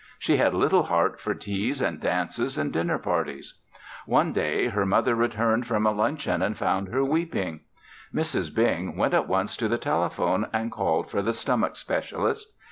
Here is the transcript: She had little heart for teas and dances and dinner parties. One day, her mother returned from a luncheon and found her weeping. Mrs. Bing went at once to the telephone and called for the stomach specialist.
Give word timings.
She 0.17 0.37
had 0.37 0.55
little 0.55 0.81
heart 0.85 1.19
for 1.19 1.35
teas 1.35 1.79
and 1.79 1.99
dances 2.01 2.57
and 2.57 2.73
dinner 2.73 2.97
parties. 2.97 3.59
One 4.07 4.33
day, 4.33 4.69
her 4.69 4.83
mother 4.83 5.13
returned 5.13 5.67
from 5.67 5.85
a 5.85 5.91
luncheon 5.91 6.41
and 6.41 6.57
found 6.57 6.87
her 6.87 7.03
weeping. 7.05 7.59
Mrs. 8.11 8.51
Bing 8.51 8.97
went 8.97 9.13
at 9.13 9.27
once 9.27 9.55
to 9.57 9.67
the 9.67 9.77
telephone 9.77 10.47
and 10.51 10.71
called 10.71 11.07
for 11.11 11.21
the 11.21 11.33
stomach 11.33 11.75
specialist. 11.75 12.47